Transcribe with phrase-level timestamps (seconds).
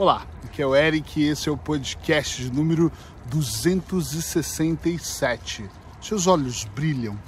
[0.00, 2.90] Olá, aqui é o Eric e esse é o podcast de número
[3.26, 5.68] 267.
[6.00, 7.18] Seus olhos brilham.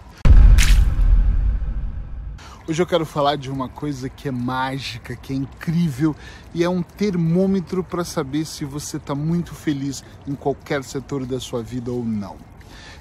[2.66, 6.16] Hoje eu quero falar de uma coisa que é mágica, que é incrível
[6.54, 11.38] e é um termômetro para saber se você está muito feliz em qualquer setor da
[11.38, 12.38] sua vida ou não.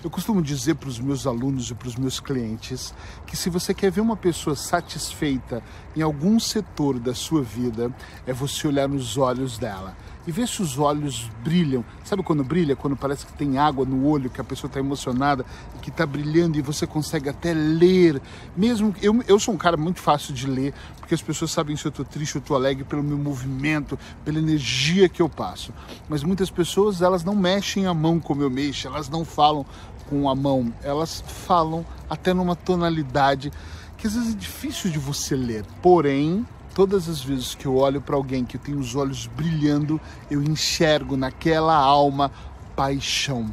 [0.04, 2.92] Eu costumo dizer para os meus alunos e para os meus clientes
[3.28, 5.62] que se você quer ver uma pessoa satisfeita
[5.96, 7.94] em algum setor da sua vida,
[8.26, 9.96] é você olhar nos olhos dela
[10.26, 11.84] e ver se os olhos brilham.
[12.04, 12.76] Sabe quando brilha?
[12.76, 15.46] Quando parece que tem água no olho, que a pessoa está emocionada,
[15.82, 18.22] que está brilhando e você consegue até ler.
[18.56, 21.86] Mesmo eu, eu sou um cara muito fácil de ler, porque as pessoas sabem se
[21.86, 25.74] eu estou triste ou estou alegre pelo meu movimento, pela energia que eu passo.
[26.08, 29.66] Mas muitas pessoas elas não mexem a mão como eu mexo, elas não falam
[30.10, 33.52] com a mão, elas falam até numa tonalidade
[33.98, 35.64] que às vezes é difícil de você ler.
[35.82, 40.42] Porém, todas as vezes que eu olho para alguém que tem os olhos brilhando, eu
[40.42, 42.32] enxergo naquela alma
[42.76, 43.52] paixão.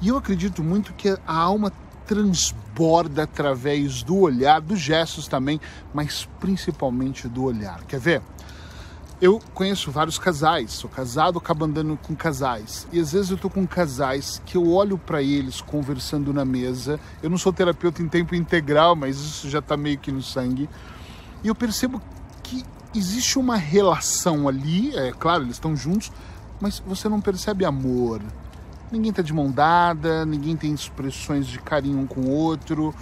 [0.00, 1.72] E eu acredito muito que a alma
[2.06, 5.60] transborda através do olhar, dos gestos também,
[5.94, 7.82] mas principalmente do olhar.
[7.84, 8.22] Quer ver?
[9.20, 12.88] Eu conheço vários casais, sou casado, acabo andando com casais.
[12.92, 16.98] E às vezes eu tô com casais que eu olho para eles conversando na mesa.
[17.22, 20.68] Eu não sou terapeuta em tempo integral, mas isso já tá meio que no sangue.
[21.44, 22.02] E eu percebo
[22.94, 26.12] existe uma relação ali, é claro, eles estão juntos,
[26.60, 28.20] mas você não percebe amor.
[28.90, 32.94] Ninguém está de mão dada, ninguém tem expressões de carinho um com o outro,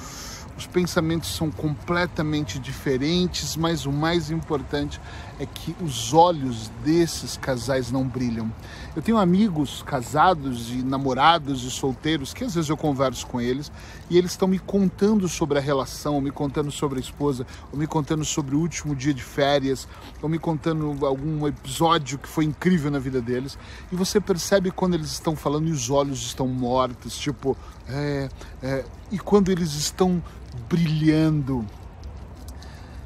[0.61, 5.01] os pensamentos são completamente diferentes, mas o mais importante
[5.39, 8.53] é que os olhos desses casais não brilham.
[8.95, 13.73] Eu tenho amigos casados e namorados e solteiros que às vezes eu converso com eles
[14.11, 17.87] e eles estão me contando sobre a relação, me contando sobre a esposa, ou me
[17.87, 19.89] contando sobre o último dia de férias,
[20.21, 23.57] ou me contando algum episódio que foi incrível na vida deles.
[23.91, 27.57] E você percebe quando eles estão falando e os olhos estão mortos, tipo,
[27.93, 28.29] é,
[28.63, 30.23] é, e quando eles estão
[30.69, 31.67] brilhando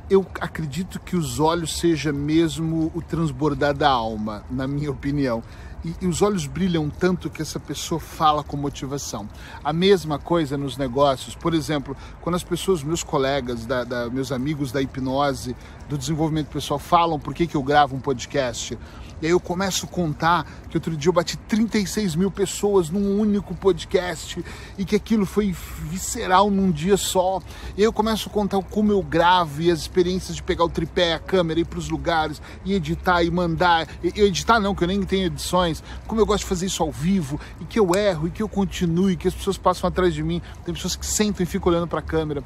[0.08, 5.42] eu acredito que os olhos seja mesmo o transbordar da alma, na minha opinião.
[5.84, 9.28] E, e, os olhos brilham tanto que essa pessoa fala com motivação.
[9.62, 11.34] A mesma coisa nos negócios.
[11.34, 15.54] Por exemplo, quando as pessoas, meus colegas, da, da, meus amigos da hipnose,
[15.88, 18.78] do desenvolvimento pessoal, falam por que, que eu gravo um podcast,
[19.24, 23.18] e aí eu começo a contar que outro dia eu bati 36 mil pessoas num
[23.18, 24.44] único podcast
[24.76, 25.54] e que aquilo foi
[25.88, 27.40] visceral num dia só.
[27.76, 30.68] E aí eu começo a contar como eu gravo e as experiências de pegar o
[30.68, 33.88] tripé, a câmera, ir para os lugares e editar e mandar.
[34.02, 35.82] E, editar não, que eu nem tenho edições.
[36.06, 38.48] Como eu gosto de fazer isso ao vivo e que eu erro e que eu
[38.48, 40.42] continue, que as pessoas passam atrás de mim.
[40.64, 42.44] Tem pessoas que sentam e ficam olhando para a câmera.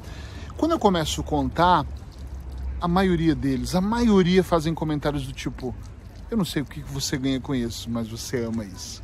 [0.55, 1.85] Quando eu começo a contar,
[2.81, 5.75] a maioria deles, a maioria fazem comentários do tipo:
[6.29, 9.01] eu não sei o que você ganha com isso, mas você ama isso.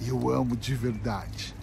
[0.00, 1.54] E eu amo de verdade.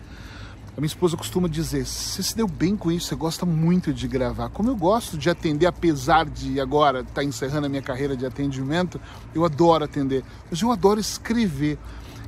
[0.75, 4.07] A minha esposa costuma dizer: você se deu bem com isso, você gosta muito de
[4.07, 4.49] gravar.
[4.49, 8.25] Como eu gosto de atender, apesar de agora estar tá encerrando a minha carreira de
[8.25, 9.01] atendimento,
[9.33, 10.23] eu adoro atender.
[10.51, 11.79] Mas eu adoro escrever.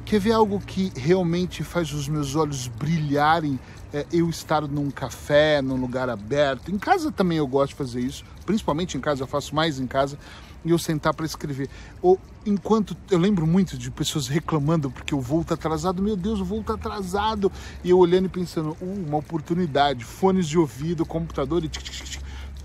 [0.10, 3.60] Quer ver algo que realmente faz os meus olhos brilharem?
[3.94, 6.72] É eu estar num café, num lugar aberto.
[6.72, 9.86] Em casa também eu gosto de fazer isso, principalmente em casa, eu faço mais em
[9.86, 10.18] casa
[10.66, 11.70] e eu sentar para escrever.
[12.02, 16.40] Ou enquanto eu lembro muito de pessoas reclamando porque o voo está atrasado, meu Deus,
[16.40, 17.52] o voo está atrasado.
[17.84, 21.70] E eu olhando e pensando, uh, uma oportunidade, fones de ouvido, computador e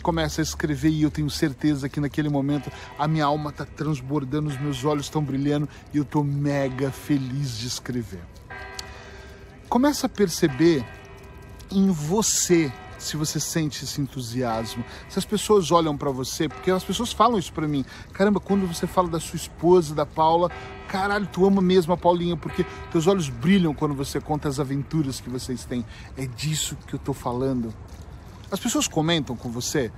[0.05, 4.51] começa a escrever e eu tenho certeza que naquele momento a minha alma está transbordando,
[4.51, 8.21] os meus olhos estão brilhando e eu estou mega feliz de escrever.
[9.67, 10.85] Começa a perceber
[11.73, 16.85] em você se você sente esse entusiasmo, se as pessoas olham para você, porque as
[16.85, 17.85] pessoas falam isso para mim.
[18.13, 20.51] Caramba, quando você fala da sua esposa, da Paula,
[20.87, 25.19] caralho, tu ama mesmo a Paulinha, porque teus olhos brilham quando você conta as aventuras
[25.19, 25.85] que vocês têm.
[26.17, 27.75] É disso que eu tô falando.
[28.51, 29.91] As pessoas comentam com você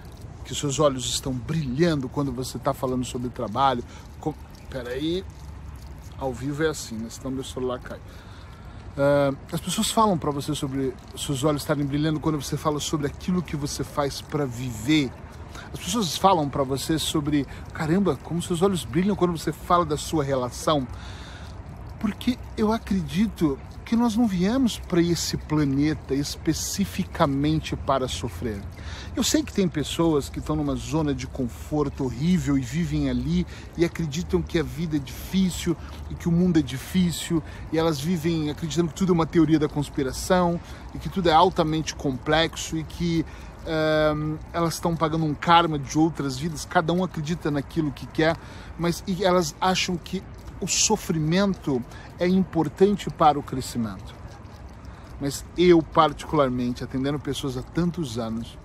[0.44, 3.82] que seus olhos estão brilhando quando você está falando sobre trabalho.
[4.20, 4.32] Com...
[4.70, 5.24] Peraí,
[6.18, 7.08] ao vivo é assim, né?
[7.10, 7.98] Senão meu celular cai.
[7.98, 13.06] Uh, as pessoas falam para você sobre seus olhos estarem brilhando quando você fala sobre
[13.06, 15.10] aquilo que você faz para viver.
[15.72, 19.96] As pessoas falam para você sobre, caramba, como seus olhos brilham quando você fala da
[19.96, 20.86] sua relação.
[22.00, 28.60] Porque eu acredito que nós não viemos para esse planeta especificamente para sofrer.
[29.14, 33.46] Eu sei que tem pessoas que estão numa zona de conforto horrível e vivem ali
[33.78, 35.76] e acreditam que a vida é difícil
[36.10, 37.40] e que o mundo é difícil
[37.72, 40.60] e elas vivem acreditando que tudo é uma teoria da conspiração
[40.92, 43.24] e que tudo é altamente complexo e que
[44.14, 48.36] um, elas estão pagando um karma de outras vidas, cada um acredita naquilo que quer,
[48.76, 50.24] mas elas acham que
[50.60, 51.82] o sofrimento
[52.18, 54.14] é importante para o crescimento.
[55.20, 58.58] Mas eu, particularmente, atendendo pessoas há tantos anos,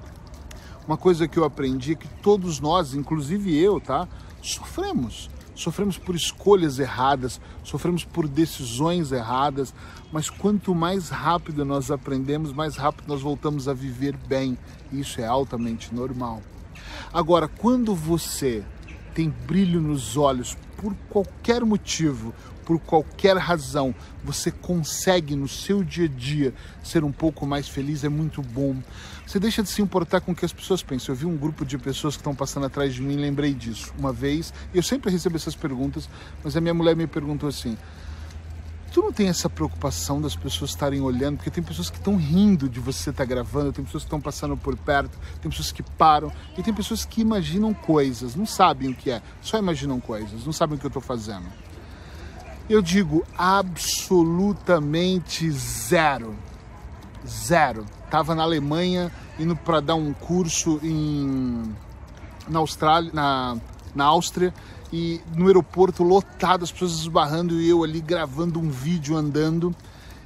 [0.87, 4.07] uma coisa que eu aprendi é que todos nós, inclusive eu, tá,
[4.41, 5.29] sofremos.
[5.53, 9.73] Sofremos por escolhas erradas, sofremos por decisões erradas,
[10.11, 14.57] mas quanto mais rápido nós aprendemos, mais rápido nós voltamos a viver bem.
[14.91, 16.41] Isso é altamente normal.
[17.13, 18.63] Agora, quando você
[19.13, 22.33] tem brilho nos olhos por qualquer motivo,
[22.65, 23.93] por qualquer razão,
[24.23, 28.75] você consegue no seu dia a dia ser um pouco mais feliz, é muito bom.
[29.27, 31.13] Você deixa de se importar com o que as pessoas pensam.
[31.13, 33.93] Eu vi um grupo de pessoas que estão passando atrás de mim e lembrei disso.
[33.97, 36.09] Uma vez, eu sempre recebo essas perguntas,
[36.43, 37.77] mas a minha mulher me perguntou assim:
[38.91, 42.67] tu não tem essa preocupação das pessoas estarem olhando, porque tem pessoas que estão rindo
[42.67, 45.81] de você estar tá gravando, tem pessoas que estão passando por perto, tem pessoas que
[45.81, 50.45] param e tem pessoas que imaginam coisas, não sabem o que é, só imaginam coisas,
[50.45, 51.45] não sabem o que eu estou fazendo.
[52.69, 56.35] Eu digo absolutamente zero.
[57.27, 57.85] Zero.
[58.09, 61.73] Tava na Alemanha indo para dar um curso em
[62.47, 63.57] na Austrália, na,
[63.93, 64.53] na Áustria
[64.91, 69.75] e no aeroporto lotado, as pessoas esbarrando e eu ali gravando um vídeo andando.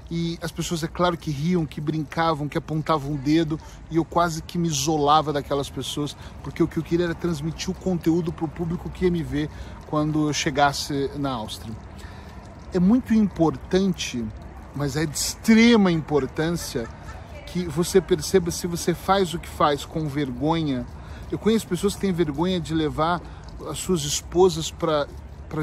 [0.10, 3.60] E as pessoas, é claro, que riam, que brincavam, que apontavam o dedo,
[3.90, 7.72] e eu quase que me isolava daquelas pessoas, porque o que eu queria era transmitir
[7.72, 9.50] o conteúdo para o público que ia me ver
[9.88, 11.74] quando eu chegasse na Áustria
[12.76, 14.24] é muito importante,
[14.76, 16.88] mas é de extrema importância
[17.48, 20.86] que você perceba se você faz o que faz com vergonha.
[21.32, 23.22] Eu conheço pessoas que têm vergonha de levar
[23.68, 25.07] as suas esposas para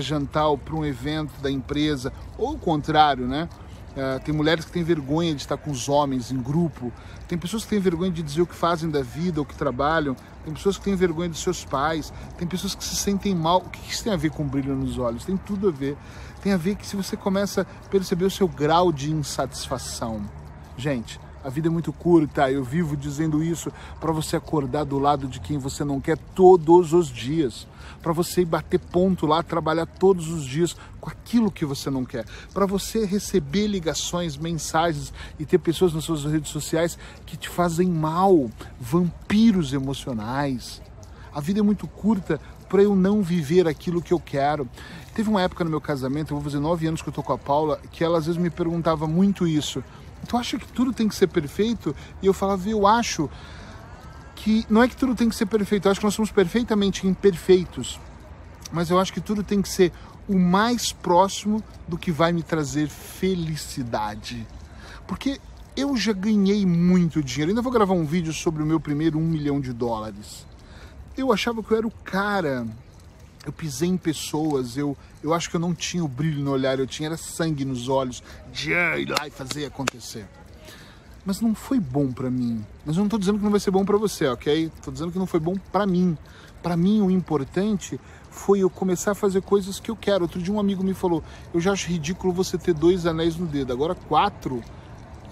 [0.01, 3.49] jantar ou para um evento da empresa, ou o contrário, né?
[3.93, 6.91] Uh, tem mulheres que têm vergonha de estar com os homens em grupo.
[7.29, 10.17] Tem pessoas que têm vergonha de dizer o que fazem da vida, o que trabalham.
[10.45, 12.11] Tem pessoas que têm vergonha dos seus pais.
[12.39, 13.59] Tem pessoas que se sentem mal.
[13.59, 15.27] O que isso tem a ver com brilho nos olhos?
[15.27, 15.97] Tem tudo a ver.
[16.43, 20.23] Tem a ver que se você começa a perceber o seu grau de insatisfação.
[20.75, 25.27] Gente, a vida é muito curta, eu vivo dizendo isso para você acordar do lado
[25.27, 27.67] de quem você não quer todos os dias,
[28.01, 32.05] para você ir bater ponto lá, trabalhar todos os dias com aquilo que você não
[32.05, 32.25] quer,
[32.55, 36.97] para você receber ligações, mensagens e ter pessoas nas suas redes sociais
[37.27, 38.49] que te fazem mal,
[38.81, 40.81] vampiros emocionais.
[41.35, 44.69] A vida é muito curta para eu não viver aquilo que eu quero.
[45.15, 47.33] Teve uma época no meu casamento, eu vou fazer nove anos que eu tô com
[47.33, 49.83] a Paula, que ela às vezes me perguntava muito isso
[50.29, 51.95] tu acha que tudo tem que ser perfeito?
[52.21, 53.29] E eu falava, eu acho
[54.35, 57.07] que não é que tudo tem que ser perfeito, eu acho que nós somos perfeitamente
[57.07, 58.01] imperfeitos,
[58.73, 59.93] mas eu acho que tudo tem que ser
[60.29, 64.47] o mais próximo do que vai me trazer felicidade.
[65.07, 65.41] Porque
[65.77, 67.51] eu já ganhei muito dinheiro.
[67.51, 70.47] Ainda vou gravar um vídeo sobre o meu primeiro um milhão de dólares.
[71.17, 72.67] Eu achava que eu era o cara
[73.45, 76.79] eu pisei em pessoas, eu, eu acho que eu não tinha o brilho no olhar,
[76.79, 78.23] eu tinha era sangue nos olhos,
[78.53, 80.27] de ir lá e fazer acontecer.
[81.25, 82.65] Mas não foi bom para mim.
[82.85, 84.71] Mas eu não estou dizendo que não vai ser bom para você, ok?
[84.77, 86.17] Estou dizendo que não foi bom para mim.
[86.63, 88.01] Para mim, o importante
[88.31, 90.25] foi eu começar a fazer coisas que eu quero.
[90.25, 91.23] Outro dia um amigo me falou:
[91.55, 94.63] Eu já acho ridículo você ter dois anéis no dedo, agora quatro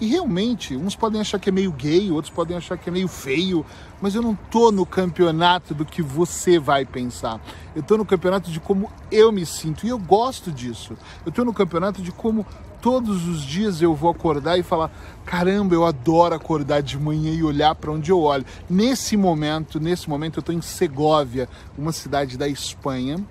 [0.01, 3.07] e realmente, uns podem achar que é meio gay, outros podem achar que é meio
[3.07, 3.63] feio,
[4.01, 7.39] mas eu não tô no campeonato do que você vai pensar.
[7.75, 10.97] Eu tô no campeonato de como eu me sinto e eu gosto disso.
[11.23, 12.47] Eu tô no campeonato de como
[12.81, 14.89] todos os dias eu vou acordar e falar:
[15.23, 18.43] caramba, eu adoro acordar de manhã e olhar para onde eu olho.
[18.67, 23.23] Nesse momento, nesse momento eu estou em Segóvia, uma cidade da Espanha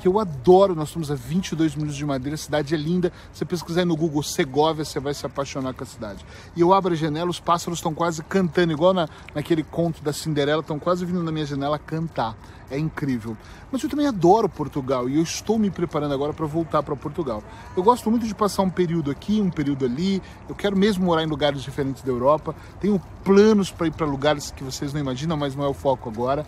[0.00, 0.74] que eu adoro.
[0.74, 3.12] Nós estamos a 22 minutos de Madeira, a cidade é linda.
[3.32, 6.24] Se você pesquisar no Google Segovia, você vai se apaixonar com a cidade.
[6.54, 10.12] E eu abro a janela, os pássaros estão quase cantando, igual na, naquele conto da
[10.12, 12.36] Cinderela, estão quase vindo na minha janela cantar.
[12.70, 13.36] É incrível.
[13.70, 17.42] Mas eu também adoro Portugal e eu estou me preparando agora para voltar para Portugal.
[17.76, 20.20] Eu gosto muito de passar um período aqui, um período ali.
[20.48, 22.54] Eu quero mesmo morar em lugares diferentes da Europa.
[22.80, 26.08] Tenho planos para ir para lugares que vocês não imaginam, mas não é o foco
[26.08, 26.44] agora.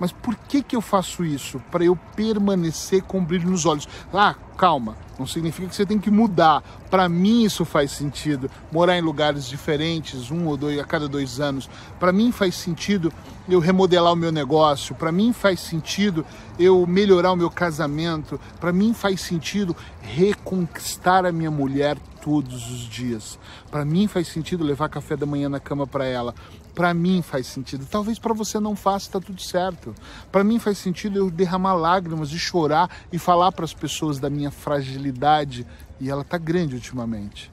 [0.00, 1.60] Mas por que, que eu faço isso?
[1.70, 3.88] Para eu permanecer com brilho nos olhos.
[4.12, 6.62] Ah, calma, não significa que você tem que mudar.
[6.90, 8.50] Para mim isso faz sentido.
[8.70, 11.68] Morar em lugares diferentes, um ou dois a cada dois anos.
[11.98, 13.12] Para mim faz sentido
[13.48, 14.94] eu remodelar o meu negócio.
[14.94, 16.24] Para mim faz sentido
[16.58, 18.40] eu melhorar o meu casamento.
[18.60, 23.38] Para mim faz sentido reconquistar a minha mulher todos os dias.
[23.70, 26.34] Para mim faz sentido levar café da manhã na cama para ela.
[26.74, 27.86] Para mim faz sentido.
[27.86, 29.94] Talvez para você não faça, está tudo certo.
[30.30, 34.30] Para mim faz sentido eu derramar lágrimas e chorar e falar para as pessoas da
[34.30, 35.66] minha fragilidade
[36.00, 37.50] e ela tá grande ultimamente.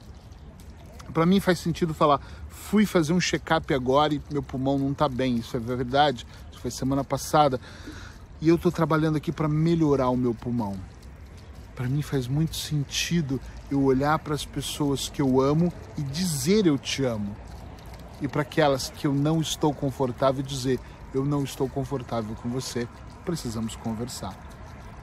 [1.12, 5.08] Para mim faz sentido falar, fui fazer um check-up agora e meu pulmão não está
[5.08, 5.36] bem.
[5.36, 6.26] Isso é verdade.
[6.50, 7.60] Isso foi semana passada.
[8.40, 10.76] E eu estou trabalhando aqui para melhorar o meu pulmão
[11.80, 16.66] para mim faz muito sentido eu olhar para as pessoas que eu amo e dizer
[16.66, 17.34] eu te amo.
[18.20, 20.78] E para aquelas que eu não estou confortável dizer
[21.12, 22.86] eu não estou confortável com você,
[23.24, 24.36] precisamos conversar.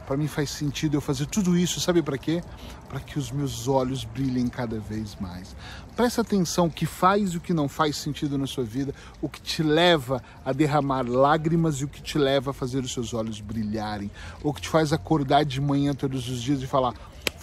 [0.05, 2.41] Para mim faz sentido eu fazer tudo isso, sabe para quê?
[2.87, 5.53] Para que os meus olhos brilhem cada vez mais.
[5.97, 9.27] Presta atenção o que faz e o que não faz sentido na sua vida, o
[9.27, 13.13] que te leva a derramar lágrimas e o que te leva a fazer os seus
[13.13, 14.09] olhos brilharem,
[14.41, 16.93] o que te faz acordar de manhã todos os dias e falar: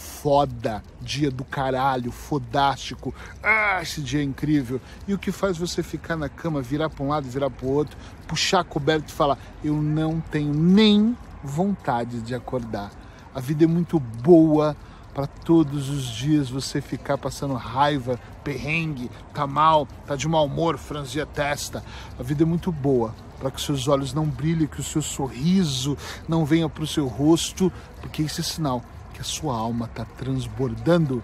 [0.04, 4.80] foda, dia do caralho, fodástico, ah, esse dia é incrível.
[5.08, 7.70] E o que faz você ficar na cama, virar para um lado, virar para o
[7.70, 7.96] outro,
[8.28, 12.90] puxar a coberta e falar: eu não tenho nem vontade de acordar.
[13.34, 14.76] A vida é muito boa
[15.12, 20.76] para todos os dias você ficar passando raiva, perrengue, tá mal, tá de mau humor,
[20.76, 21.84] franzir a testa.
[22.18, 25.96] A vida é muito boa para que seus olhos não brilhem, que o seu sorriso
[26.28, 28.82] não venha para o seu rosto, porque isso é sinal
[29.14, 31.22] que a sua alma está transbordando.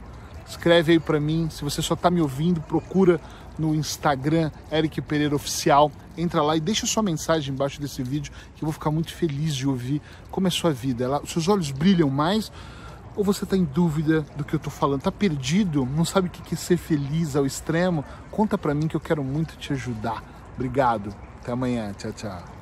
[0.49, 3.21] Escreve aí para mim, se você só está me ouvindo, procura
[3.59, 5.93] no Instagram Eric Pereira Oficial.
[6.17, 9.55] Entra lá e deixa sua mensagem embaixo desse vídeo que eu vou ficar muito feliz
[9.55, 11.05] de ouvir como é sua vida.
[11.05, 12.51] Ela, seus olhos brilham mais
[13.17, 15.01] ou você está em dúvida do que eu estou falando?
[15.01, 15.85] Está perdido?
[15.85, 18.05] Não sabe o que é ser feliz ao extremo?
[18.31, 20.23] Conta para mim que eu quero muito te ajudar.
[20.55, 21.15] Obrigado.
[21.43, 21.93] Até amanhã.
[21.93, 22.60] Tchau, tchau.